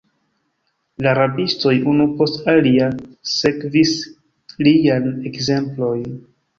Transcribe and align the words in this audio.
La 1.07 1.11
rabistoj, 1.19 1.75
unu 1.91 2.09
post 2.23 2.49
alia, 2.55 2.89
sekvis 3.37 3.95
lian 4.69 5.11
ekzemplon. 5.35 6.07